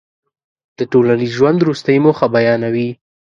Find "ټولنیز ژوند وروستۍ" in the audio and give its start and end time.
0.91-1.97